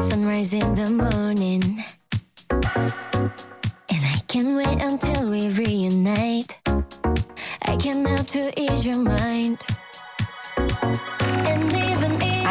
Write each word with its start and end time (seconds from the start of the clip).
Sunrise 0.00 0.52
in 0.52 0.74
the 0.74 0.90
morning. 0.90 1.82
And 2.50 4.02
I 4.04 4.20
can't 4.28 4.54
wait 4.54 4.82
until 4.82 5.30
we 5.30 5.48
reunite. 5.48 6.58
I 7.62 7.76
can 7.78 8.04
help 8.04 8.26
to 8.28 8.52
ease 8.60 8.84
your 8.84 8.98
mind. 8.98 9.64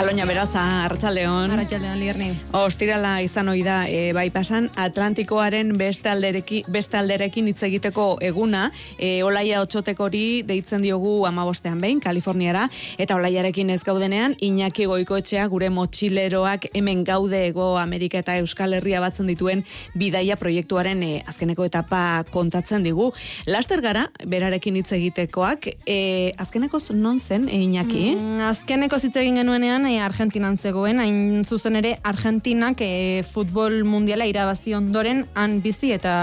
Aloña 0.02 0.26
Beraza, 0.26 0.86
Arratxaldeon. 0.86 1.52
Arratxaldeon, 1.52 2.00
Lierni. 2.00 2.32
Ostirala 2.58 3.12
izan 3.22 3.52
ohi 3.52 3.62
da 3.62 3.84
e, 3.86 4.16
bai 4.18 4.32
pasan 4.34 4.72
Atlantikoaren 4.82 5.76
beste 5.78 6.10
alderekin 6.10 6.66
beste 6.74 6.98
alderekin 6.98 7.46
hitz 7.52 7.62
egiteko 7.68 8.06
eguna, 8.26 8.64
e, 8.98 9.22
Olaia 9.22 9.60
Otsotekori 9.62 10.42
deitzen 10.48 10.82
diogu 10.82 11.20
15ean 11.28 11.78
behin 11.86 12.02
Kaliforniara 12.02 12.64
eta 12.98 13.20
Olaiarekin 13.20 13.70
ez 13.70 13.84
gaudenean 13.86 14.34
Iñaki 14.42 14.88
Goikoetxea 14.90 15.46
gure 15.54 15.70
motxileroak 15.70 16.66
hemen 16.74 17.06
gaude 17.06 17.44
ego 17.52 17.78
Amerika 17.78 18.18
eta 18.26 18.40
Euskal 18.42 18.74
Herria 18.74 19.04
batzen 19.06 19.30
dituen 19.30 19.62
bidaia 19.94 20.34
proiektuaren 20.34 21.06
e, 21.06 21.12
azkeneko 21.30 21.70
etapa 21.70 22.24
kontatzen 22.32 22.82
digu. 22.82 23.12
Laster 23.46 23.86
gara 23.86 24.08
berarekin 24.26 24.82
hitz 24.82 24.90
egitekoak, 24.98 25.70
e, 25.86 26.34
azkeneko 26.42 26.82
non 26.98 27.20
zen 27.20 27.48
e, 27.48 27.62
Iñaki? 27.70 28.16
Mm, 28.18 28.44
azkeneko 28.50 28.98
hitz 28.98 29.16
egin 29.22 29.38
genuenean 29.44 29.91
e, 29.92 30.00
Argentinan 30.00 30.58
zegoen, 30.58 31.00
hain 31.04 31.44
zuzen 31.46 31.76
ere 31.80 31.96
Argentinak 32.08 32.82
e, 32.86 33.24
futbol 33.28 33.82
mundiala 33.88 34.28
irabazi 34.30 34.74
ondoren 34.78 35.26
han 35.36 35.60
bizi 35.64 35.92
eta 35.96 36.14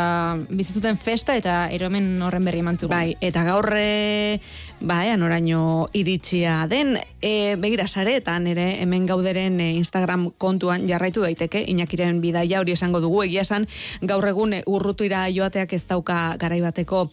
bizi 0.49 0.73
zuten 0.73 0.97
festa 0.97 1.37
eta 1.37 1.67
eromen 1.75 2.23
horren 2.25 2.45
berri 2.49 2.63
eman 2.65 2.79
zugun. 2.79 2.95
Bai, 2.95 3.17
eta 3.21 3.45
gaur 3.47 3.69
e, 3.77 4.41
bai, 4.81 5.09
anoraino 5.13 5.89
iritsia 5.93 6.67
den, 6.71 6.97
e, 7.21 7.57
begira 7.61 7.89
saretan 7.89 8.47
ere 8.47 8.67
hemen 8.83 9.07
gauderen 9.09 9.61
e, 9.61 9.73
Instagram 9.79 10.29
kontuan 10.39 10.87
jarraitu 10.89 11.25
daiteke, 11.27 11.65
inakiren 11.69 12.23
bidaia 12.25 12.63
hori 12.63 12.77
esango 12.77 13.03
dugu, 13.05 13.23
egia 13.27 13.45
esan 13.47 13.69
gaur 14.01 14.27
egun 14.29 14.55
urrutira 14.67 15.27
joateak 15.35 15.75
ez 15.77 15.83
dauka 15.89 16.37
garaibateko 16.41 17.05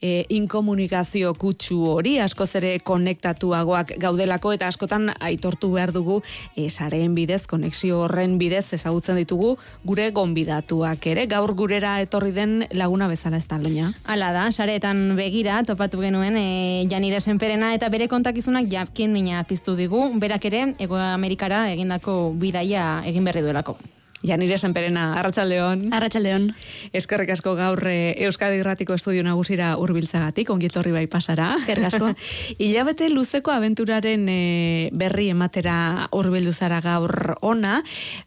e, 0.00 0.24
inkomunikazio 0.40 1.34
kutsu 1.38 1.82
hori, 1.94 2.18
askoz 2.20 2.50
ere 2.60 2.76
konektatuagoak 2.84 3.94
gaudelako 4.00 4.54
eta 4.56 4.70
askotan 4.70 5.10
aitortu 5.20 5.72
behar 5.76 5.92
dugu 6.00 6.20
e, 6.56 6.68
sareen 6.70 7.14
bidez, 7.14 7.44
konexio 7.50 8.02
horren 8.06 8.38
bidez 8.40 8.64
ezagutzen 8.76 9.20
ditugu 9.20 9.54
gure 9.84 10.08
gonbidatuak 10.16 11.06
ere, 11.12 11.26
gaur 11.30 11.54
gurera 11.58 11.98
etorri 12.02 12.32
den 12.36 12.64
laguna 12.72 13.08
bezala 13.10 13.40
ez 13.40 13.46
taloina. 13.50 13.92
Hala 14.04 14.32
da, 14.36 14.48
saretan 14.50 15.04
begira 15.18 15.60
topatu 15.68 16.02
genuen 16.02 16.40
e, 16.40 16.48
Janire 16.90 17.20
Senperena 17.20 17.74
eta 17.76 17.92
bere 17.92 18.08
kontakizunak 18.08 18.68
jakin 18.72 19.12
mina 19.14 19.44
piztu 19.44 19.76
digu, 19.76 20.08
berak 20.20 20.50
ere 20.50 20.66
Ego 20.80 20.98
Amerikara 21.00 21.66
egindako 21.72 22.20
bidaia 22.40 22.90
egin 23.06 23.26
berri 23.28 23.44
duelako. 23.44 23.78
Janire 24.22 24.58
Senperena, 24.60 25.14
Arratsaldeon. 25.16 25.86
Arratxaldeon. 25.96 26.50
Eskerrik 26.92 27.30
asko 27.32 27.54
gaur 27.56 27.80
eh, 27.88 28.12
Euskadi 28.26 28.58
Irratiko 28.60 28.92
Estudio 28.98 29.22
Nagusira 29.24 29.70
hurbiltzagatik, 29.80 30.50
ongi 30.52 30.68
etorri 30.68 30.92
bai 30.92 31.06
pasara. 31.08 31.54
Eskerrik 31.56 31.88
asko. 31.88 32.10
Hilabete 32.60 33.08
luzeko 33.08 33.54
abenturaren 33.54 34.26
eh, 34.28 34.90
berri 34.92 35.30
ematera 35.32 36.08
hurbildu 36.12 36.52
zara 36.52 36.82
gaur 36.84 37.36
ona, 37.40 37.78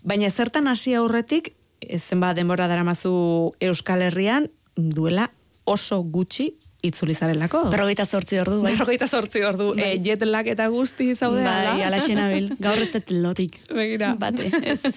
baina 0.01 0.31
zertan 0.33 0.67
hasi 0.71 0.95
aurretik, 0.97 1.53
eh, 1.85 1.99
zenba 2.01 2.33
denbora 2.33 2.67
daramazu 2.71 3.53
Euskal 3.61 4.01
Herrian, 4.09 4.49
duela 4.75 5.29
oso 5.69 6.01
gutxi 6.03 6.55
itzuli 6.83 7.13
zarelako. 7.15 7.69
Berrogeita 7.71 8.03
zortzi 8.05 8.41
ordu, 8.41 8.57
bai. 8.65 8.73
Berrogeita 8.73 9.07
zortzi 9.07 9.43
ordu, 9.47 9.69
Bai. 9.77 9.93
eh, 9.93 9.99
jet 10.03 10.25
lag 10.27 10.47
eta 10.51 10.65
guzti 10.73 11.13
zaude, 11.15 11.43
Bai, 11.45 11.53
ala? 11.69 11.85
ala 11.87 11.99
xenabil. 12.03 12.49
Gaur 12.59 12.81
ez 12.83 12.89
dut 12.91 13.13
lotik. 13.13 13.61
Begira. 13.69 14.15
Bate, 14.19 14.49
ez. 14.63 14.81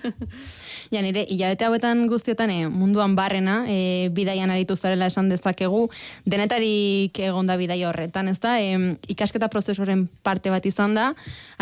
Ja, 0.90 1.02
nire, 1.02 1.24
hilabete 1.28 1.66
hauetan 1.66 2.04
guztietan 2.10 2.50
e, 2.52 2.58
munduan 2.70 3.16
barrena, 3.18 3.56
e, 3.66 4.08
bidaian 4.14 4.50
aritu 4.54 4.76
zarela 4.76 5.08
esan 5.10 5.28
dezakegu, 5.32 5.86
denetarik 6.24 7.18
egonda 7.26 7.56
bidaia 7.58 7.88
horretan, 7.90 8.28
ez 8.30 8.38
da? 8.42 8.56
E, 8.62 8.76
ikasketa 9.10 9.48
prozesuaren 9.52 10.06
parte 10.26 10.52
bat 10.52 10.66
izan 10.66 10.94
da, 10.94 11.08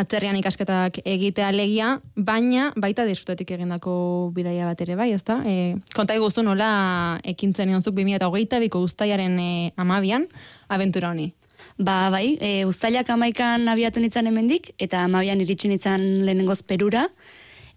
atzerrian 0.01 0.37
ikasketak 0.41 1.01
egitea 1.05 1.53
legia, 1.57 1.95
baina 2.17 2.71
baita 2.77 3.07
disfrutetik 3.09 3.55
egindako 3.57 3.95
bidaia 4.37 4.69
bat 4.69 4.83
ere 4.84 4.99
bai, 4.99 5.13
ez 5.17 5.23
da? 5.25 5.41
E, 5.49 5.77
kontai 5.97 6.19
guztu 6.21 6.45
nola 6.45 7.21
ekintzen 7.25 7.73
ionzuk 7.73 7.97
2008 7.97 8.61
biko 8.67 8.84
guztaiaren 8.84 9.39
e, 9.41 9.55
amabian, 9.81 10.29
abentura 10.69 11.15
honi. 11.15 11.33
Ba, 11.79 12.11
bai, 12.13 12.37
e, 12.45 12.67
ustailak 12.69 13.09
amaikan 13.11 13.65
abiatu 13.73 14.03
nintzen 14.03 14.29
hemendik, 14.29 14.75
eta 14.79 15.01
amabian 15.09 15.41
iritsi 15.43 15.71
nintzen 15.73 16.05
lehenengoz 16.27 16.61
perura, 16.63 17.09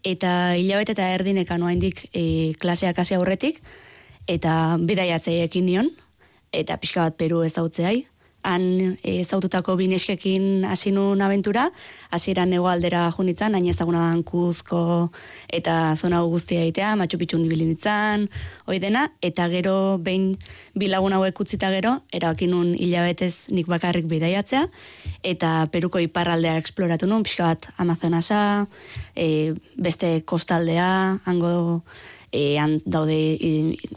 eta 0.08 0.56
hilabete 0.56 0.96
eta 0.96 1.10
erdineka 1.16 1.58
noaindik 1.60 2.06
e, 2.14 2.54
klaseak 2.62 3.00
hasi 3.04 3.18
aurretik, 3.18 3.60
eta 4.28 4.78
bidaiatzeekin 4.80 5.66
nion, 5.68 5.90
eta 6.56 6.78
pixka 6.80 7.08
bat 7.08 7.18
peru 7.20 7.44
ezautzeai. 7.48 8.06
Han 8.46 8.64
e, 9.04 9.20
ezaututako 9.20 9.76
bineskekin 9.80 10.66
hasi 10.70 10.92
nun 10.96 11.22
abentura, 11.22 11.68
hasieran 12.14 12.50
nego 12.54 12.70
aldera 12.72 13.08
junitzen, 13.12 13.56
hain 13.58 13.68
ezaguna 13.68 14.06
dan 14.08 14.24
kuzko 14.24 15.10
eta 15.54 15.96
zona 15.98 16.22
guztia 16.24 16.62
egitea, 16.64 16.96
Machu 16.96 17.18
Picchu 17.18 17.40
ibili 17.44 17.66
nintzen, 17.66 18.28
hoi 18.66 18.80
dena, 18.80 19.08
eta 19.22 19.50
gero 19.52 19.98
behin 19.98 20.36
bilagun 20.76 21.14
hauek 21.18 21.40
utzita 21.44 21.72
gero, 21.74 21.98
erabaki 22.14 22.48
nun 22.48 22.74
hilabetez 22.76 23.50
nik 23.52 23.68
bakarrik 23.68 24.08
bidaiatzea, 24.08 24.68
eta 25.24 25.68
Peruko 25.72 26.00
iparraldea 26.00 26.58
eksploratu 26.62 27.10
nun, 27.10 27.26
pixka 27.28 27.52
bat 27.52 27.70
Amazonasa, 27.78 28.68
e, 29.16 29.56
beste 29.76 30.22
kostaldea, 30.26 31.20
hango 31.26 31.82
e, 32.32 32.58
han 32.60 32.78
daude 32.86 33.18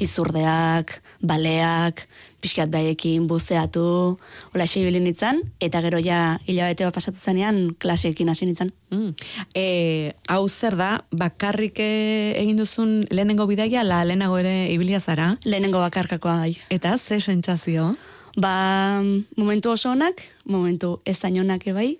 izurdeak, 0.00 1.00
baleak, 1.20 2.06
pixkat 2.40 2.70
baiekin 2.72 3.26
buzeatu, 3.28 4.18
hola 4.54 4.66
ibili 4.74 5.00
nintzen, 5.00 5.42
eta 5.60 5.80
gero 5.84 6.00
ja 6.00 6.38
hilabete 6.46 6.86
bat 6.86 6.94
pasatu 6.96 7.18
zenean 7.18 7.74
klaseekin 7.78 8.28
hasi 8.32 8.46
nintzen. 8.48 8.72
Mm. 8.90 9.14
E, 9.54 10.12
hau 10.28 10.48
zer 10.48 10.76
da, 10.76 10.90
bakarrik 11.12 11.80
eh, 11.80 12.32
egin 12.40 12.56
duzun 12.56 13.06
lehenengo 13.10 13.46
bidaia, 13.46 13.84
la 13.84 14.04
lehenago 14.04 14.38
ere 14.38 14.72
ibilia 14.72 15.00
zara, 15.00 15.36
Lehenengo 15.44 15.80
bakarkakoa 15.80 16.38
gai. 16.44 16.56
eta 16.70 16.96
ze 16.98 17.20
sentsazio? 17.20 17.96
Ba, 18.36 19.02
momentu 19.36 19.70
oso 19.70 19.90
onak, 19.90 20.22
momentu 20.44 21.00
ez 21.04 21.18
onak 21.24 21.66
ebai, 21.66 21.98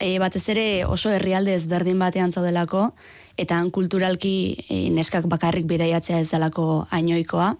e, 0.00 0.18
batez 0.18 0.44
ere 0.52 0.66
oso 0.86 1.10
herrialde 1.10 1.54
ezberdin 1.54 1.98
batean 1.98 2.32
zaudelako, 2.32 2.90
eta 3.36 3.58
han 3.58 3.70
kulturalki 3.74 4.34
e, 4.68 4.78
neskak 4.94 5.26
bakarrik 5.30 5.66
bidaiatzea 5.70 6.20
ez 6.22 6.28
delako 6.30 6.86
ainoikoa, 6.90 7.54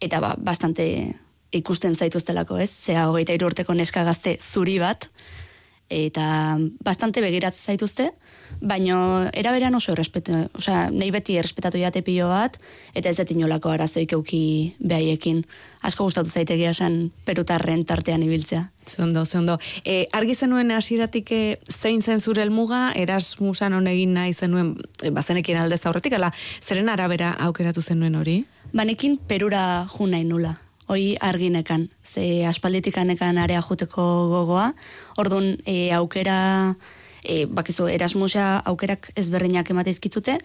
eta 0.00 0.20
ba, 0.22 0.34
bastante 0.38 0.88
ikusten 1.52 1.96
zaituztelako, 1.96 2.58
ez? 2.60 2.70
Zea 2.70 3.08
hogeita 3.08 3.34
hiru 3.34 3.48
urteko 3.48 3.74
neska 3.74 4.04
gazte 4.04 4.36
zuri 4.40 4.78
bat, 4.82 5.08
eta 5.88 6.58
bastante 6.84 7.22
begiratzen 7.24 7.72
zaituzte, 7.72 8.10
baino 8.60 9.28
eraberean 9.32 9.74
oso 9.74 9.92
errespetu, 9.94 10.36
osea, 10.58 10.88
nahi 10.92 11.10
beti 11.14 11.38
errespetatu 11.40 11.80
jate 11.80 12.02
pilo 12.04 12.28
bat, 12.28 12.58
eta 12.94 13.08
ez 13.08 13.16
dut 13.16 13.32
inolako 13.32 13.72
arazoik 13.72 14.12
euki 14.12 14.42
behaiekin. 14.78 15.44
Asko 15.82 16.04
gustatu 16.04 16.30
zaitegia 16.30 16.74
esan 16.74 17.10
perutarren 17.24 17.84
tartean 17.86 18.22
ibiltzea. 18.26 18.68
Ze 18.88 19.02
ondo, 19.02 19.24
ze 19.24 19.38
ondo. 19.38 19.58
E, 19.84 20.08
argi 20.12 20.34
zenuen 20.34 20.72
hasieratik 20.72 21.32
e, 21.32 21.42
zein 21.70 22.02
zen 22.02 22.20
zure 22.20 22.42
helmuga 22.42 22.92
Erasmusan 22.96 23.72
on 23.72 23.86
egin 23.86 24.14
nahi 24.14 24.34
zenuen, 24.34 24.76
e, 25.02 25.10
bazenekien 25.10 25.60
aldez 25.60 25.84
aurretik, 25.86 26.18
ala, 26.18 26.32
zeren 26.60 26.88
arabera 26.88 27.34
aukeratu 27.48 27.82
zenuen 27.82 28.16
hori? 28.16 28.42
Banekin 28.72 29.18
perura 29.28 29.86
jun 29.94 30.10
nahi 30.10 30.24
nula. 30.24 30.56
Hoi 30.88 31.18
arginekan, 31.20 31.90
ze 32.00 32.46
aspalditikanekan 32.48 33.36
area 33.38 33.60
juteko 33.60 34.04
gogoa, 34.30 34.70
orduan 35.20 35.58
e, 35.68 35.90
aukera, 35.92 36.38
e, 37.20 37.42
bakizu, 37.44 37.90
Erasmusa 37.92 38.62
aukerak 38.64 39.10
ezberdinak 39.20 39.68
emateizkitzute, 39.68 40.38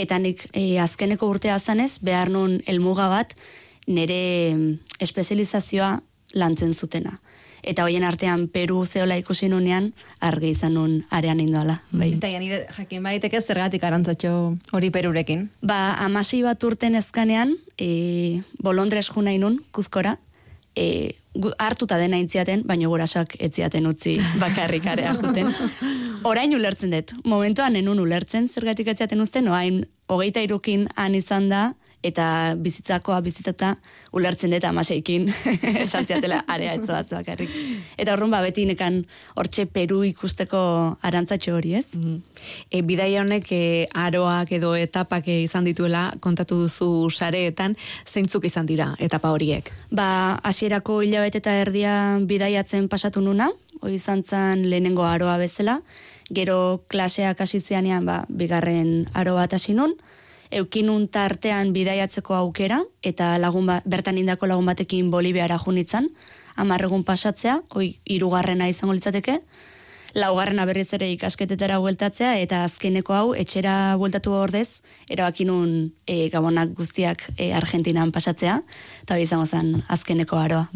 eta 0.00 0.18
nik 0.18 0.46
e, 0.54 0.78
azkeneko 0.80 1.28
urtea 1.28 1.58
zanez, 1.60 1.98
behar 2.00 2.32
nun 2.32 2.62
helmuga 2.64 3.10
bat, 3.12 3.34
nire 3.92 4.22
mm, 4.54 4.96
espezializazioa 5.04 5.92
lantzen 6.32 6.72
zutena. 6.72 7.18
Eta 7.62 7.84
hoien 7.84 8.04
artean 8.04 8.46
Peru 8.48 8.84
zeola 8.86 9.16
ikusi 9.20 9.48
nunean, 9.48 9.92
argi 10.20 10.54
izan 10.54 10.74
nun 10.78 10.96
arean 11.10 11.40
indoala. 11.40 11.80
Bai. 11.90 12.14
Eta 12.16 12.30
janire 12.32 12.64
jakin 12.76 13.04
baiteke 13.04 13.40
zergatik 13.40 13.84
arantzatxo 13.84 14.32
hori 14.72 14.90
perurekin. 14.90 15.48
Ba, 15.62 15.96
amasei 16.06 16.42
bat 16.46 16.62
urten 16.64 16.96
ezkanean, 16.98 17.56
e, 17.78 18.42
bolondres 18.62 19.08
ju 19.10 19.22
nahi 19.22 19.38
nun, 19.38 19.60
kuzkora, 19.72 20.16
e, 20.76 21.16
hartuta 21.58 21.98
dena 21.98 22.18
intziaten, 22.18 22.64
baino 22.66 22.90
gurasoak 22.90 23.36
etziaten 23.38 23.86
utzi 23.86 24.16
bakarrik 24.44 24.86
area 24.86 25.14
juten. 25.18 25.52
Orain 26.24 26.52
ulertzen 26.54 26.92
dut, 26.94 27.14
momentuan 27.24 27.76
enun 27.76 28.00
ulertzen, 28.02 28.48
zergatik 28.48 28.90
etziaten 28.92 29.20
uzten, 29.20 29.48
oain 29.48 29.84
hogeita 30.10 30.42
irukin 30.44 30.88
han 30.96 31.14
izan 31.14 31.48
da, 31.48 31.70
eta 32.02 32.56
bizitzakoa 32.56 33.20
bizitzata 33.20 33.74
ulertzen 34.16 34.54
dut 34.54 34.64
amaseikin 34.64 35.28
esantziatela 35.84 36.42
area 36.48 36.74
etzo 36.78 36.94
bat 36.94 37.12
bakarrik. 37.12 37.52
Eta 38.00 38.14
horren 38.14 38.32
ba, 38.32 38.40
beti 38.44 38.64
nekan 38.68 39.02
hortxe 39.36 39.66
Peru 39.70 40.00
ikusteko 40.08 40.60
arantzatxo 41.06 41.54
hori, 41.58 41.74
ez? 41.76 41.92
E, 42.70 42.82
bidaia 42.86 43.20
honek 43.24 43.50
e, 43.52 43.62
aroak 43.92 44.52
edo 44.56 44.72
etapak 44.78 45.28
e, 45.28 45.40
izan 45.44 45.68
dituela 45.68 46.08
kontatu 46.24 46.62
duzu 46.64 47.10
sareetan, 47.10 47.76
zeintzuk 48.08 48.48
izan 48.48 48.68
dira 48.70 48.94
etapa 48.98 49.34
horiek? 49.34 49.68
Ba, 49.92 50.40
hasierako 50.42 51.02
hilabete 51.04 51.40
eta 51.40 51.56
erdia 51.60 51.94
bidaiatzen 52.28 52.88
pasatu 52.92 53.20
nuna, 53.24 53.50
hori 53.80 53.96
izan 54.00 54.24
zen 54.24 54.66
lehenengo 54.68 55.04
aroa 55.04 55.36
bezala, 55.40 55.80
gero 56.30 56.82
klaseak 56.88 57.40
hasi 57.44 57.60
zianean, 57.60 58.06
ba, 58.08 58.22
bigarren 58.28 59.06
aro 59.14 59.36
bat 59.38 59.54
hasi 59.56 59.74
nun, 59.76 59.96
eukinun 60.50 61.08
tartean 61.08 61.72
bidaiatzeko 61.72 62.34
aukera, 62.34 62.80
eta 63.02 63.36
lagun 63.38 63.66
ba, 63.70 63.80
bertan 63.86 64.18
indako 64.18 64.48
lagun 64.50 64.66
batekin 64.66 65.10
Bolibiara 65.10 65.58
junitzen, 65.58 66.10
amarregun 66.56 67.04
pasatzea, 67.04 67.60
hoi 67.74 68.00
irugarrena 68.04 68.68
izango 68.68 68.94
litzateke, 68.96 69.40
laugarrena 70.14 70.64
berriz 70.68 70.88
ere 70.96 71.10
ikasketetara 71.14 71.78
bueltatzea, 71.82 72.34
eta 72.42 72.62
azkeneko 72.66 73.14
hau, 73.14 73.26
etxera 73.38 73.96
bueltatu 74.00 74.32
ordez, 74.34 74.82
erabakinun 75.10 75.92
e, 76.06 76.28
gabonak 76.32 76.72
guztiak 76.76 77.26
e, 77.36 77.50
Argentinan 77.56 78.12
pasatzea, 78.14 78.60
eta 79.04 79.16
hori 79.16 79.26
izango 79.28 79.46
zen 79.46 79.82
azkeneko 79.88 80.38
aroa. 80.40 80.68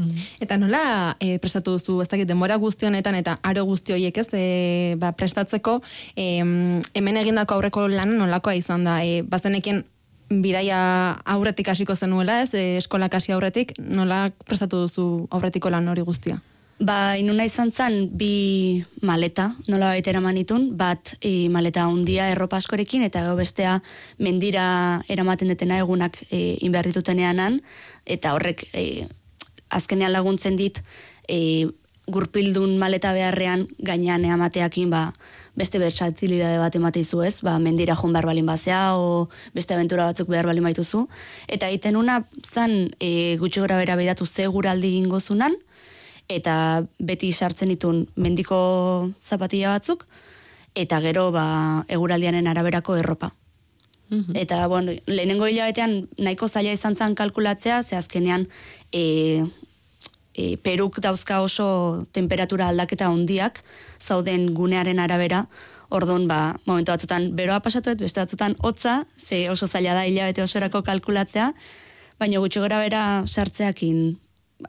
Eta 0.45 0.59
nola 0.61 1.17
e, 1.21 1.39
prestatu 1.43 1.77
duzu, 1.79 2.01
ez 2.03 2.09
dakit, 2.09 2.29
denbora 2.29 2.59
guzti 2.63 2.87
honetan 2.87 3.19
eta 3.19 3.39
aro 3.43 3.65
guzti 3.69 3.97
horiek 3.97 4.23
ez, 4.23 4.29
e, 4.33 4.45
ba, 5.01 5.15
prestatzeko, 5.17 5.81
e, 6.17 6.29
hemen 6.41 7.23
egindako 7.25 7.59
aurreko 7.59 7.89
lan 7.89 8.17
nolakoa 8.19 8.55
izan 8.59 8.87
da, 8.87 9.01
e, 9.05 9.23
bazenekien 9.23 9.85
bidaia 10.31 10.81
aurretik 11.25 11.69
hasiko 11.69 11.95
zenuela, 11.95 12.41
ez, 12.43 12.55
e, 12.55 12.77
eskolak 12.81 13.15
hasi 13.15 13.35
aurretik, 13.35 13.77
nola 13.79 14.31
prestatu 14.47 14.85
duzu 14.87 15.07
aurretiko 15.31 15.71
lan 15.71 15.89
hori 15.89 16.05
guztia? 16.07 16.41
Ba, 16.83 17.15
inuna 17.15 17.45
izan 17.47 17.71
zen 17.71 18.09
bi 18.19 18.83
maleta, 19.07 19.53
nola 19.71 19.93
baita 19.95 20.11
eraman 20.11 20.41
itun, 20.41 20.73
bat 20.75 21.13
e, 21.23 21.47
maleta 21.49 21.85
handia 21.87 22.27
erropa 22.33 22.59
askorekin, 22.59 23.05
eta 23.07 23.23
gero 23.23 23.37
bestea 23.39 23.77
mendira 24.19 25.01
eramaten 25.09 25.53
detena 25.53 25.79
egunak 25.79 26.19
e, 26.31 26.59
inbehar 26.67 26.91
ditutenean 26.91 27.61
eta 28.05 28.35
horrek 28.35 28.67
e, 28.75 29.07
azkenean 29.71 30.13
laguntzen 30.13 30.59
dit 30.59 30.83
e, 31.29 31.71
gurpildun 32.11 32.75
maleta 32.77 33.15
beharrean 33.17 33.69
gainean 33.79 34.25
eamateakin 34.27 34.91
ba, 34.91 35.13
beste 35.57 35.79
bertsatilidade 35.79 36.59
bat 36.59 36.75
emateizu 36.75 37.23
ez, 37.23 37.39
ba, 37.47 37.55
mendira 37.63 37.95
joan 37.95 38.13
behar 38.13 38.27
balin 38.27 38.51
bazea, 38.51 38.97
o 38.99 39.29
beste 39.55 39.79
aventura 39.79 40.11
batzuk 40.11 40.29
behar 40.29 40.51
balin 40.51 40.67
baituzu. 40.67 41.07
Eta 41.47 41.71
iten 41.71 41.97
una, 41.97 42.25
zan 42.43 42.91
e, 42.99 43.39
gutxi 43.39 43.63
gora 43.63 43.79
bera 43.79 43.97
behidatu 43.97 44.27
ze 44.27 44.51
guraldi 44.51 44.97
ingozunan, 44.99 45.55
eta 46.29 46.85
beti 46.99 47.33
sartzen 47.33 47.69
ditun 47.69 48.07
mendiko 48.17 49.11
zapatilla 49.23 49.75
batzuk, 49.75 50.07
eta 50.75 51.01
gero 51.01 51.31
ba, 51.33 51.85
eguraldianen 51.89 52.47
araberako 52.47 52.97
erropa. 52.97 53.35
Eta, 54.35 54.69
bueno, 54.69 54.93
lehenengo 55.07 55.49
hilabetean 55.51 56.05
nahiko 56.23 56.47
zaila 56.47 56.75
izan 56.77 56.95
zen 56.95 57.17
kalkulatzea, 57.19 57.83
ze 57.83 57.97
azkenean 57.97 58.47
e, 58.93 59.43
e, 60.35 60.57
peruk 60.63 61.01
dauzka 61.03 61.41
oso 61.43 62.07
temperatura 62.13 62.69
aldaketa 62.69 63.09
handiak 63.11 63.65
zauden 63.99 64.53
gunearen 64.55 65.01
arabera, 65.01 65.47
Ordon 65.95 66.27
ba, 66.27 66.57
momentu 66.67 66.91
batzutan 66.91 67.29
beroa 67.37 67.61
pasatu 67.63 67.93
beste 68.01 68.21
batzutan 68.21 68.57
hotza, 68.59 69.05
ze 69.19 69.49
oso 69.51 69.67
zaila 69.67 69.95
da 69.95 70.07
hilabete 70.07 70.43
osorako 70.43 70.83
kalkulatzea, 70.83 71.53
baina 72.19 72.41
gutxo 72.43 72.63
gara 72.65 72.81
bera 72.83 73.03
sartzeakin 73.27 74.17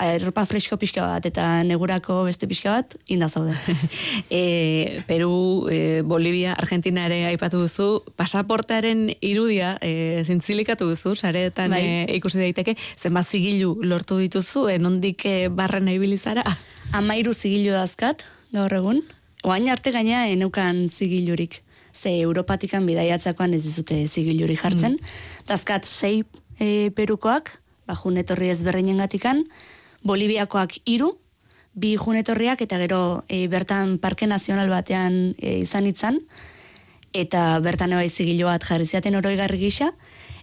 erropa 0.03 0.45
fresko 0.45 0.77
pixka 0.81 1.03
bat 1.05 1.25
eta 1.25 1.63
negurako 1.63 2.23
beste 2.27 2.47
pixka 2.47 2.77
bat 2.77 2.95
inda 3.07 3.29
zaude. 3.29 3.55
e, 4.29 5.01
Peru, 5.07 5.67
e, 5.71 6.01
Bolivia, 6.01 6.53
Argentina 6.53 7.05
ere 7.05 7.25
aipatu 7.29 7.61
duzu, 7.65 8.03
pasaportearen 8.19 9.09
irudia 9.21 9.75
e, 9.81 10.23
zintzilikatu 10.25 10.89
duzu, 10.91 11.15
sareetan 11.15 11.75
Bai. 11.75 11.81
e, 11.81 12.15
ikusi 12.19 12.41
daiteke, 12.41 12.77
zenbat 12.97 13.29
zigilu 13.29 13.75
lortu 13.83 14.19
dituzu, 14.21 14.67
enondik 14.75 15.25
e, 15.25 15.35
barren 15.49 15.89
ibilizara? 15.91 16.43
Amairu 16.93 17.33
zigilu 17.33 17.75
dazkat, 17.75 18.25
gaur 18.55 18.73
egun. 18.73 19.03
Oain 19.45 19.69
arte 19.69 19.91
gaina 19.93 20.25
eneukan 20.31 20.87
zigilurik. 20.89 21.61
Ze 21.95 22.11
Europatikan 22.19 22.85
bidaiatzakoan 22.85 23.53
ez 23.55 23.61
dizute 23.63 24.01
zigilurik 24.07 24.59
jartzen. 24.59 24.97
Dazkat 25.47 25.85
sei 25.85 26.23
e, 26.59 26.89
perukoak, 26.95 27.51
ba, 27.87 27.95
junetorri 27.95 28.49
ezberdinen 28.51 28.99
gatikan, 29.03 29.43
Boliviakoak 30.05 30.77
iru, 30.85 31.15
bi 31.73 31.95
junetorriak 31.99 32.61
eta 32.63 32.77
gero 32.79 32.99
e, 33.27 33.47
bertan 33.51 33.97
parke 33.99 34.27
nazional 34.29 34.69
batean 34.71 35.33
e, 35.37 35.57
izan 35.63 35.89
itzan, 35.89 36.21
eta 37.15 37.57
bertan 37.65 37.95
ebai 37.95 38.07
zigilu 38.09 38.47
bat 38.47 38.63
jarri 38.63 38.85
ziaten 38.85 39.17
oroigarri 39.17 39.59
gisa, 39.59 39.91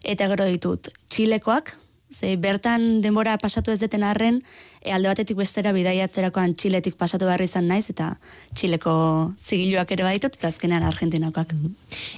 eta 0.02 0.28
gero 0.32 0.48
ditut 0.50 0.90
Txilekoak, 1.08 1.76
ze 2.12 2.36
bertan 2.36 3.00
denbora 3.00 3.38
pasatu 3.38 3.72
ez 3.72 3.80
deten 3.80 4.04
arren, 4.04 4.42
e, 4.82 4.92
alde 4.92 5.08
batetik 5.08 5.38
bestera 5.38 5.72
bidaiatzerakoan 5.72 6.54
Txiletik 6.58 6.98
pasatu 7.00 7.26
behar 7.28 7.42
izan 7.44 7.68
naiz, 7.70 7.88
eta 7.90 8.16
Txileko 8.54 8.94
zigiluak 9.40 9.90
ere 9.94 10.04
baditut, 10.04 10.36
eta 10.36 10.50
azkenean 10.52 10.84
Argentinakoak. 10.86 11.54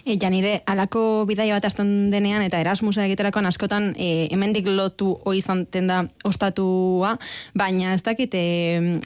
E, 0.05 0.16
janire, 0.20 0.56
alako 0.66 1.25
bidaia 1.28 1.55
bat 1.56 1.69
hasten 1.69 2.11
denean 2.11 2.43
eta 2.43 2.61
Erasmusa 2.62 3.05
egiterakoan 3.06 3.46
askotan 3.46 3.93
e, 3.99 4.28
hemendik 4.34 4.69
lotu 4.70 5.14
hoi 5.25 5.38
izanten 5.38 5.88
da 5.90 6.00
ostatua, 6.25 7.14
baina 7.55 7.94
ez 7.94 8.02
dakit 8.02 8.34
e, 8.34 8.44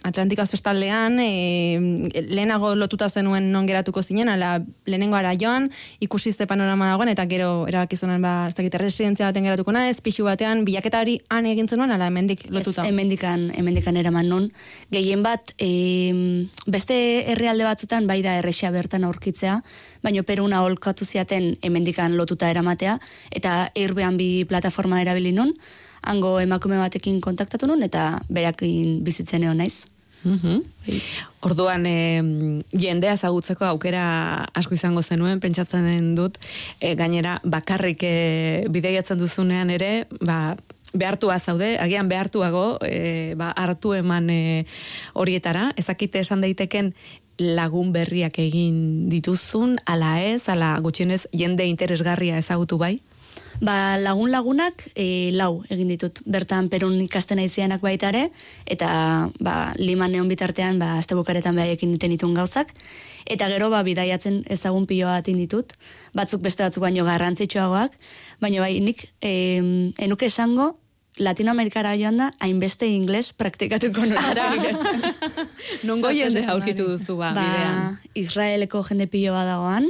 Atlantiko 0.07 0.43
azpestaldean 0.45 1.19
e, 1.21 1.31
lehenago 2.29 2.75
lotuta 2.79 3.09
zenuen 3.11 3.51
non 3.53 3.67
geratuko 3.69 4.03
zinen, 4.03 4.29
ala 4.29 4.59
lehenengo 4.87 5.19
ara 5.19 5.35
joan, 5.39 5.71
ikusi 6.01 6.33
ze 6.33 6.47
panorama 6.47 6.91
dagoen, 6.93 7.13
eta 7.13 7.27
gero 7.27 7.67
erabakizunan 7.69 8.23
ba, 8.23 8.35
ez 8.49 8.55
dakit, 8.55 8.75
residentzia 8.81 9.29
baten 9.29 9.45
geratuko 9.45 9.73
naiz, 9.73 10.01
pixu 10.05 10.25
batean, 10.25 10.65
bilaketa 10.65 11.03
hori 11.03 11.19
han 11.29 11.47
egin 11.47 11.69
zenuen, 11.69 11.93
ala 11.95 12.09
hemendik 12.09 12.47
lotuta. 12.51 12.85
Ez, 12.85 12.93
hemendikan, 12.93 13.48
hemendikan 13.55 13.97
eraman 13.97 14.29
nun. 14.29 14.47
Gehien 14.95 15.23
bat, 15.23 15.53
e, 15.59 16.45
beste 16.67 16.97
herrialde 17.33 17.67
batzutan 17.69 18.07
bai 18.07 18.21
da 18.23 18.39
erresia 18.39 18.71
bertan 18.75 19.05
aurkitzea, 19.09 19.59
baina 20.03 20.23
peruna 20.23 20.63
holkatu 20.63 21.05
ziaten 21.05 21.57
hemendikan 21.63 22.17
lotuta 22.17 22.51
eramatea, 22.51 22.99
eta 23.31 23.71
Airbnb 23.75 24.49
plataforma 24.49 25.03
erabili 25.03 25.33
nun, 25.33 25.55
hango 26.03 26.39
emakume 26.41 26.79
batekin 26.79 27.21
kontaktatu 27.21 27.67
nun, 27.67 27.83
eta 27.83 28.21
berakin 28.29 29.01
bizitzen 29.05 29.45
egon 29.45 29.65
naiz. 29.65 29.87
Mhm. 30.25 30.63
Orduan, 31.47 31.85
e, 31.87 32.23
jendea 32.75 33.15
ezagutzeko 33.15 33.67
aukera 33.69 34.47
asko 34.59 34.75
izango 34.75 35.03
zenuen, 35.03 35.39
pentsatzen 35.41 36.15
dut, 36.19 36.39
e, 36.81 36.95
gainera 36.99 37.39
bakarrik 37.45 38.03
e, 38.03 38.67
bideiatzen 38.71 39.21
duzunean 39.21 39.71
ere, 39.71 40.09
ba, 40.21 40.57
behartua 40.95 41.39
zaude, 41.39 41.77
agian 41.79 42.09
behartuago, 42.09 42.79
e, 42.83 43.35
ba, 43.37 43.53
hartu 43.57 43.95
eman 43.95 44.31
e, 44.31 44.67
horietara, 45.15 45.73
ezakite 45.77 46.23
esan 46.25 46.41
daiteken 46.45 46.95
lagun 47.39 47.93
berriak 47.95 48.39
egin 48.43 49.09
dituzun, 49.11 49.79
ala 49.87 50.17
ez, 50.23 50.49
ala 50.49 50.77
gutxienez 50.83 51.27
jende 51.33 51.67
interesgarria 51.71 52.39
ezagutu 52.39 52.79
bai? 52.79 52.99
Ba, 53.59 53.99
lagun 53.99 54.31
lagunak 54.31 54.85
e, 54.95 55.31
lau 55.35 55.65
egin 55.67 55.91
ditut. 55.91 56.21
Bertan 56.31 56.69
perun 56.71 56.95
ikasten 57.03 57.41
aizianak 57.43 57.83
baita 57.83 58.13
ere, 58.13 58.29
eta 58.71 58.89
ba, 59.43 59.73
liman 59.79 60.15
neon 60.15 60.31
bitartean, 60.31 60.79
ba, 60.79 60.95
azte 61.03 61.19
bukaretan 61.19 61.59
behaiekin 61.59 61.97
diten 61.97 62.15
ditun 62.15 62.37
gauzak. 62.39 62.71
Eta 63.27 63.49
gero, 63.51 63.71
ba, 63.75 63.83
bidaiatzen 63.83 64.45
ezagun 64.49 64.87
pilo 64.87 65.11
bat 65.11 65.27
ditut. 65.27 65.75
Batzuk 66.15 66.43
beste 66.43 66.63
batzuk 66.63 66.87
baino 66.87 67.05
garrantzitsuagoak. 67.05 67.99
Baina 68.41 68.63
bai, 68.63 68.79
nik 68.81 69.09
e, 69.21 69.33
enuke 69.99 70.31
esango, 70.31 70.77
Latinoamerikara 71.19 71.97
joan 71.99 72.21
da, 72.21 72.29
hainbeste 72.39 72.87
ingles 72.87 73.33
praktikatuko 73.35 74.05
nora. 74.07 74.53
Nongo 75.89 76.13
jende 76.15 76.45
aurkitu 76.47 76.93
duzu 76.93 77.19
ba, 77.19 77.33
bidean? 77.35 77.97
Israeleko 78.15 78.85
jende 78.87 79.09
pilo 79.11 79.35
badagoan, 79.35 79.89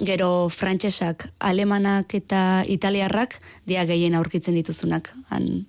gero 0.00 0.48
frantsesak, 0.48 1.28
alemanak 1.38 2.14
eta 2.16 2.64
italiarrak 2.68 3.38
dia 3.68 3.84
gehien 3.84 4.14
aurkitzen 4.14 4.56
dituzunak, 4.56 5.12
han 5.28 5.66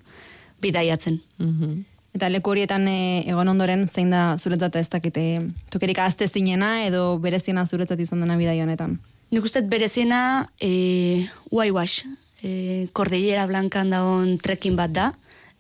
bidaiatzen. 0.62 1.22
Mhm. 1.38 1.86
Eta 2.14 2.28
leku 2.28 2.52
horietan 2.52 2.88
e, 2.92 3.24
egon 3.24 3.48
ondoren 3.48 3.88
zein 3.88 4.10
da 4.12 4.36
zuretzat 4.38 4.76
ez 4.76 4.90
dakite 4.92 5.24
tokerik 5.72 6.02
azte 6.04 6.28
zinena 6.28 6.84
edo 6.84 7.18
bereziena 7.24 7.64
zuretzat 7.66 8.00
izan 8.00 8.20
dena 8.20 8.36
bidai 8.36 8.60
honetan. 8.60 8.98
Nik 9.32 9.48
uste 9.48 9.62
berezina 9.64 10.50
e, 10.60 11.28
Waiwash, 11.52 12.04
e, 12.44 12.88
Cordillera 12.92 13.46
Blancan 13.48 13.94
dagoen 13.96 14.36
trekin 14.44 14.76
bat 14.76 14.92
da, 14.92 15.14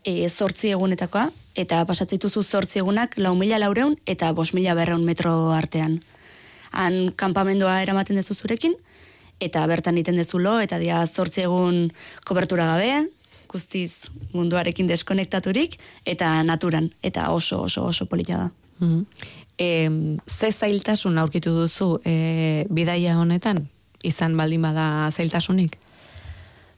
e, 0.04 0.28
zortzi 0.28 0.74
egunetakoa, 0.76 1.30
eta 1.56 1.86
pasatzituzu 1.88 2.44
zortzi 2.44 2.80
egunak 2.80 3.18
lau 3.18 3.34
mila 3.36 3.60
laureun 3.60 3.96
eta 4.06 4.32
bos 4.34 4.52
mila 4.54 4.76
berreun 4.76 5.06
metro 5.08 5.52
artean. 5.56 6.02
Han 6.72 7.12
kanpamendua 7.16 7.82
eramaten 7.84 8.16
dezu 8.20 8.36
zurekin, 8.36 8.76
eta 9.42 9.66
bertan 9.68 9.98
iten 9.98 10.20
dezulo, 10.20 10.60
eta 10.62 10.80
dia 10.80 11.02
zortzi 11.08 11.46
egun 11.48 11.90
kobertura 12.28 12.68
gabe, 12.74 13.10
guztiz 13.52 14.12
munduarekin 14.32 14.88
deskonektaturik, 14.88 15.78
eta 16.08 16.32
naturan, 16.48 16.92
eta 17.04 17.30
oso, 17.36 17.64
oso, 17.68 17.86
oso 17.90 18.08
polita 18.08 18.38
da. 18.38 18.50
Mhm. 18.80 19.06
E, 19.62 19.90
ze 20.28 20.52
zailtasun 20.52 21.18
aurkitu 21.22 21.52
duzu 21.54 22.00
e, 22.06 22.66
bidaia 22.70 23.18
honetan? 23.20 23.68
Izan 24.04 24.38
baldin 24.38 24.62
bada 24.62 25.12
zailtasunik? 25.12 25.78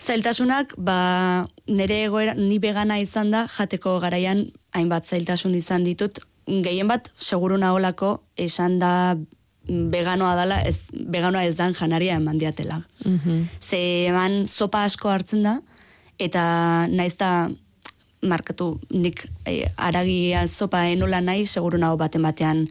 Zailtasunak, 0.03 0.73
ba, 0.77 1.47
nire 1.67 2.01
egoera, 2.09 2.33
ni 2.35 2.57
vegana 2.59 2.97
izan 2.99 3.31
da, 3.31 3.45
jateko 3.47 3.99
garaian 4.03 4.49
hainbat 4.75 5.07
zailtasun 5.07 5.55
izan 5.55 5.85
ditut. 5.87 6.19
Gehien 6.47 6.89
bat, 6.91 7.07
seguru 7.17 7.55
naholako, 7.61 8.17
esan 8.35 8.79
da 8.81 9.15
mm, 9.15 9.42
veganoa 9.67 10.35
dala, 10.35 10.61
ez, 10.67 10.79
veganoa 10.91 11.43
ez 11.47 11.55
dan 11.55 11.73
janaria 11.73 12.17
eman 12.19 12.37
diatela. 12.37 12.81
Mhm. 13.05 13.43
Ze 13.61 14.07
eman 14.09 14.45
sopa 14.47 14.83
asko 14.83 15.09
hartzen 15.09 15.43
da, 15.43 15.59
eta 16.19 16.87
naiz 16.87 17.15
da 17.17 17.49
markatu 18.23 18.79
nik 18.89 19.25
e, 19.45 19.67
aragia 19.77 20.47
sopa 20.47 20.85
enola 20.87 21.21
nahi, 21.21 21.45
seguru 21.45 21.77
nago 21.77 21.97
baten 21.97 22.23
batean 22.23 22.67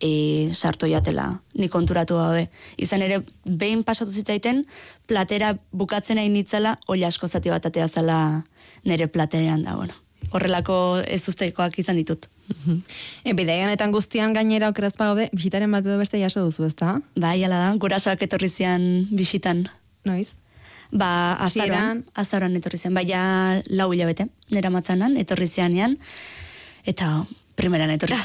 e, 0.00 0.50
sartu 0.52 0.86
jatela, 0.90 1.40
ni 1.54 1.68
konturatu 1.68 2.18
gabe. 2.18 2.48
Izan 2.78 3.02
ere, 3.02 3.22
behin 3.44 3.82
pasatu 3.86 4.12
zitzaiten, 4.12 4.64
platera 5.06 5.56
bukatzen 5.72 6.18
nahi 6.18 6.30
nitzela, 6.30 6.76
oila 6.88 7.10
asko 7.10 7.28
zati 7.28 7.50
bat 7.50 7.66
atea 7.66 7.88
zala 7.88 8.18
nire 8.84 9.08
plateran 9.08 9.62
da, 9.62 9.76
bueno. 9.76 10.01
Horrelako 10.30 10.76
ez 11.06 11.22
ustekoak 11.28 11.78
izan 11.82 11.98
ditut. 12.00 12.28
E, 13.24 13.32
bidaianetan 13.32 13.92
guztian 13.94 14.34
gainera 14.36 14.68
okeraz 14.72 14.94
gaude, 14.98 15.28
bisitaren 15.32 15.72
bat 15.72 15.86
edo 15.86 15.98
beste 16.00 16.20
jaso 16.20 16.44
duzu, 16.46 16.66
ezta? 16.68 16.98
Bai, 17.16 17.38
ala 17.44 17.58
da, 17.64 17.74
gurasoak 17.80 18.22
etorri 18.26 18.48
zian 18.48 19.08
bisitan. 19.10 19.66
Noiz? 20.08 20.34
Ba, 20.92 21.38
azaroan, 21.46 22.02
azaroan 22.18 22.56
etorri 22.58 22.78
zen, 22.78 22.94
bai, 22.94 23.06
ja 23.08 23.22
lau 23.72 23.88
hilabete, 23.94 24.28
nera 24.52 24.70
matzanan, 24.70 25.16
etorri 25.20 25.48
zianean, 25.48 25.96
eta 26.84 27.22
primeran 27.54 27.90
etorri 27.92 28.16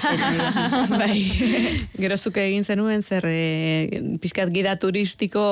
bai. 1.01 1.19
Gero 2.01 2.17
zuke 2.17 2.46
egin 2.48 2.63
zenuen 2.63 3.03
zer 3.03 3.25
e, 3.27 4.01
pixkat 4.22 4.51
gida 4.53 4.77
turistiko 4.79 5.43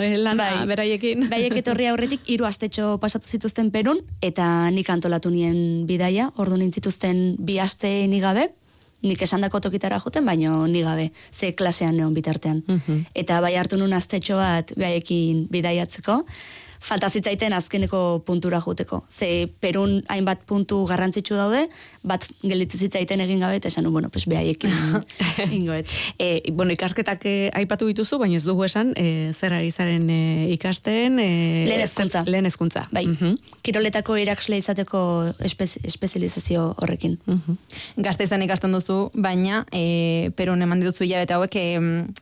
e, 0.00 0.16
lana 0.18 0.50
Bai. 0.60 0.66
beraiekin. 0.72 1.28
Baiek 1.32 1.56
etorri 1.60 1.88
aurretik 1.90 2.26
hiru 2.26 2.48
astetxo 2.48 2.96
pasatu 3.02 3.28
zituzten 3.28 3.70
Perun 3.74 4.00
eta 4.24 4.70
nik 4.74 4.90
antolatu 4.90 5.32
nien 5.34 5.84
bidaia, 5.88 6.30
ordu 6.40 6.58
nintzituzten 6.60 7.34
bi 7.38 7.58
aste 7.62 7.92
ni 8.08 8.20
gabe, 8.24 8.48
nik 9.04 9.22
esandako 9.22 9.60
tokitara 9.60 10.00
joten, 10.00 10.24
baino 10.24 10.64
ni 10.66 10.82
gabe, 10.82 11.10
ze 11.30 11.52
klasean 11.54 11.96
neon 11.96 12.14
bitartean. 12.14 12.62
Mhm. 12.66 13.06
Eta 13.14 13.40
bai 13.44 13.54
hartu 13.60 13.76
nun 13.76 13.92
astetxo 13.92 14.36
bat 14.40 14.72
baiekin 14.80 15.46
bidaiatzeko, 15.52 16.22
falta 16.84 17.08
zitzaiten 17.08 17.52
azkeneko 17.56 18.22
puntura 18.26 18.60
juteko. 18.60 19.02
Ze 19.10 19.48
Perun 19.60 20.02
hainbat 20.12 20.42
puntu 20.46 20.82
garrantzitsu 20.86 21.34
daude, 21.38 21.62
bat 22.04 22.26
gelitzi 22.42 22.78
zitzaiten 22.78 23.22
egin 23.24 23.40
gabe, 23.40 23.56
eta 23.56 23.68
esan 23.72 23.88
bueno, 23.92 24.10
pues 24.12 24.26
behaiekin 24.28 24.70
ingoet. 25.58 25.88
E, 26.18 26.42
bueno, 26.52 26.72
ikasketak 26.76 27.24
e, 27.24 27.34
aipatu 27.56 27.86
dituzu, 27.88 28.18
baina 28.20 28.36
ez 28.36 28.44
dugu 28.44 28.64
esan, 28.66 28.92
e, 29.00 29.32
zer 29.32 29.54
ari 29.56 29.70
zaren 29.72 30.08
e, 30.10 30.18
ikasten? 30.54 31.18
E, 31.22 31.28
Lehen 31.68 31.80
hezkuntza. 31.86 32.24
Lehen 32.28 32.44
hezkuntza. 32.50 32.86
Bai, 32.92 33.06
Mhm. 33.06 33.34
kiroletako 33.62 34.16
eraksle 34.20 34.56
izateko 34.60 35.00
espez, 35.40 35.78
espezializazio 35.84 36.74
horrekin. 36.82 37.18
Mhm. 37.26 37.56
Gazte 38.04 38.24
izan 38.28 38.42
ikasten 38.42 38.72
duzu, 38.72 39.10
baina 39.14 39.64
e, 39.72 40.30
perun 40.36 40.60
eman 40.62 40.80
dituzu 40.84 41.04
hilabete 41.04 41.34
hauek, 41.38 41.56
e, 41.56 41.64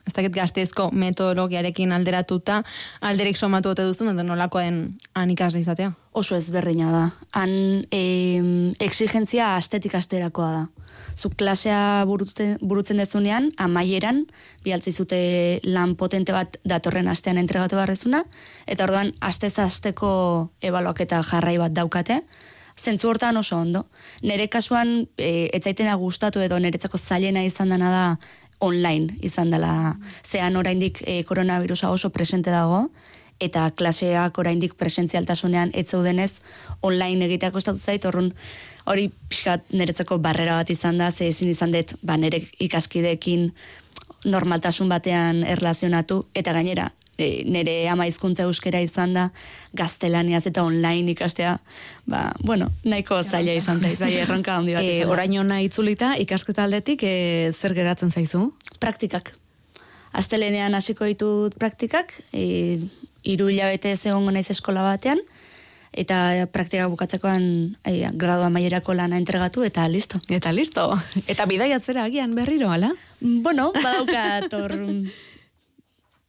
ez 0.07 0.13
dakit 0.15 0.35
gazteezko 0.37 0.91
metodologiarekin 0.93 1.93
alderatuta, 1.93 2.63
alderik 3.01 3.37
somatu 3.37 3.71
ote 3.75 3.83
duzu, 3.89 4.09
edo 4.11 4.23
nolakoa 4.53 4.63
den 4.63 4.99
han 5.15 5.31
ikasle 5.31 5.61
izatea. 5.61 5.93
Oso 6.13 6.37
ezberdina 6.37 6.91
da. 6.91 7.11
Han 7.33 7.87
em, 7.91 8.75
exigentzia 8.79 9.57
astetik 9.57 9.95
asterakoa 9.95 10.53
da. 10.53 10.69
Zu 11.17 11.31
klasea 11.31 12.05
burute, 12.07 12.59
burutzen 12.61 12.99
dezunean, 12.99 13.53
amaieran, 13.59 14.27
bialtzi 14.65 14.93
zute 14.93 15.61
lan 15.65 15.97
potente 15.97 16.33
bat 16.33 16.57
datorren 16.65 17.09
astean 17.09 17.39
entregatu 17.39 17.77
barrezuna, 17.77 18.25
eta 18.67 18.85
orduan 18.85 19.13
astez 19.21 19.59
asteko 19.59 20.51
ebaluaketa 20.63 21.23
jarrai 21.23 21.59
bat 21.59 21.73
daukate, 21.73 22.23
zentzu 22.79 23.09
hortan 23.09 23.37
oso 23.37 23.59
ondo. 23.59 23.87
Nere 24.23 24.49
kasuan, 24.49 25.07
e, 25.19 25.51
etzaitena 25.53 25.97
gustatu 25.97 26.41
edo 26.41 26.59
niretzako 26.59 26.99
zailena 26.99 27.43
izan 27.45 27.69
dena 27.69 27.91
da 27.91 28.07
online 28.63 29.19
izan 29.21 29.51
dela. 29.51 29.99
Zean 30.25 30.57
oraindik 30.57 31.03
e, 31.05 31.25
koronavirusa 31.25 31.91
oso 31.91 32.11
presente 32.11 32.51
dago, 32.51 32.89
eta 33.43 33.69
klaseak 33.77 34.39
oraindik 34.39 34.75
presentzialtasunean 34.79 35.73
ez 35.75 35.89
zeudenez 35.91 36.31
online 36.83 37.27
egiteako 37.27 37.63
estatu 37.63 37.79
zait, 37.79 38.05
orrun 38.07 38.33
hori 38.87 39.09
pixkat 39.31 39.71
niretzako 39.75 40.19
barrera 40.23 40.59
bat 40.61 40.71
izan 40.71 40.99
da, 40.99 41.11
ze 41.11 41.29
ezin 41.29 41.51
izan 41.51 41.75
dut 41.75 41.95
ba, 42.03 42.17
nire 42.17 42.43
ikaskideekin 42.63 43.51
normaltasun 44.25 44.91
batean 44.91 45.43
erlazionatu, 45.43 46.23
eta 46.39 46.55
gainera, 46.55 46.91
e, 47.19 47.43
nire 47.45 47.75
ama 47.91 48.07
hizkuntza 48.07 48.47
euskera 48.47 48.81
izan 48.83 49.15
da, 49.17 49.29
gaztelaniaz 49.79 50.45
eta 50.51 50.65
online 50.65 51.15
ikastea, 51.15 51.57
ba, 52.07 52.25
bueno, 52.43 52.71
nahiko 52.85 53.23
zaila 53.23 53.55
izan 53.59 53.83
zait, 53.83 53.99
bai, 54.01 54.15
erronka 54.23 54.57
handi 54.57 54.77
bat 54.79 54.85
E, 54.87 54.97
izan 54.97 55.09
da. 55.09 55.15
orain 55.17 55.39
ona 55.43 55.61
itzulita, 55.67 56.15
ikasketa 56.23 56.67
aldetik, 56.67 57.03
e, 57.03 57.53
zer 57.59 57.75
geratzen 57.79 58.15
zaizu? 58.15 58.51
praktikak. 58.83 59.37
Astelenean 60.19 60.75
hasiko 60.75 61.07
ditut 61.09 61.55
praktikak, 61.61 62.13
e, 62.35 62.79
hiru 63.23 63.49
hilabete 63.53 63.93
ez 63.93 64.05
egongo 64.07 64.33
naiz 64.35 64.49
eskola 64.51 64.85
batean, 64.87 65.21
eta 65.93 66.47
praktika 66.53 66.89
bukatzekoan 66.89 67.45
e, 67.85 68.09
gradua 68.19 68.49
mailerako 68.51 68.95
lana 68.97 69.19
entregatu, 69.21 69.65
eta 69.65 69.87
listo. 69.89 70.21
Eta 70.33 70.53
listo. 70.53 70.89
Eta 71.27 71.47
bidaiatzera 71.47 72.07
agian 72.09 72.35
berriro, 72.35 72.71
ala? 72.73 72.95
Bueno, 73.21 73.73
badaukat 73.77 74.53
hor... 74.59 74.79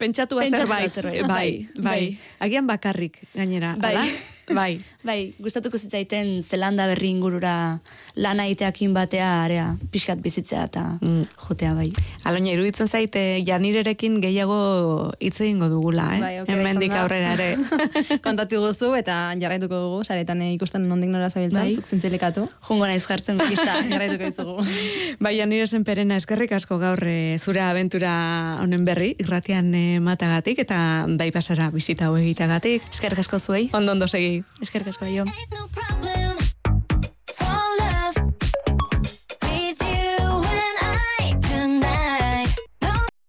Pentsatu 0.03 0.39
zerbait. 0.41 0.91
zerbait. 0.91 1.21
Bai, 1.23 1.69
bai, 1.75 1.83
Bai. 1.83 2.17
Agian 2.43 2.67
bakarrik, 2.67 3.21
gainera. 3.33 3.75
Bai. 3.79 3.93
ala? 3.95 4.05
Bai. 4.51 4.81
Bai, 5.03 5.33
gustatuko 5.43 5.75
zitzaiten 5.77 6.38
Zelanda 6.48 6.86
berri 6.88 7.10
ingurura 7.12 7.79
lana 8.15 8.45
egiteakin 8.48 8.93
batea, 8.95 9.43
area, 9.43 9.65
pixkat 9.91 10.22
bizitzea 10.24 10.63
eta 10.69 10.83
Mm. 11.01 11.25
jotea 11.50 11.74
bai. 11.75 11.89
Aloina, 12.24 12.51
iruditzen 12.53 12.88
zaite 12.88 13.43
janirerekin 13.45 14.22
gehiago 14.22 15.12
hitz 15.19 15.41
egingo 15.41 15.67
dugula, 15.67 16.05
eh? 16.15 16.19
Bai, 16.22 16.39
okera 16.41 16.57
Hemendik 16.57 16.93
aurrera 16.95 17.33
ere. 17.33 17.57
Kontatu 18.24 18.62
guzu 18.63 18.93
eta 18.95 19.33
jarraituko 19.41 19.75
dugu, 19.75 20.03
saretan 20.05 20.41
eh, 20.41 20.53
ikusten 20.53 20.88
nondik 20.88 21.10
nora 21.12 21.29
zabiltzan, 21.29 21.60
Bai. 21.65 21.75
zuk 21.75 21.86
zintzilikatu. 21.86 22.48
Jungo 22.69 22.88
naiz 22.88 23.03
jartzen 23.05 23.38
Pista, 23.43 23.75
jarraituko 23.91 24.31
izugu. 24.31 24.55
bai, 25.24 25.36
janire 25.38 25.67
perena 25.83 26.15
eskerrik 26.15 26.51
asko 26.55 26.77
gaur 26.79 27.03
eh, 27.03 27.38
zure 27.43 27.60
abentura 27.60 28.57
honen 28.62 28.86
berri, 28.86 29.15
irratian 29.19 29.74
eh, 29.75 30.00
matagatik, 30.00 30.60
eta 30.63 31.05
bai 31.10 31.31
pasara 31.31 31.69
bisita 31.72 32.05
hau 32.07 32.15
egitagatik. 32.15 32.83
Eskerrik 32.89 33.19
asko 33.19 33.39
zuei, 33.39 33.69
Ondo 33.74 33.91
ondo 33.91 34.07
segi. 34.07 34.43
eskerrik 34.62 34.92
asko, 34.93 35.05
jo. 35.05 35.25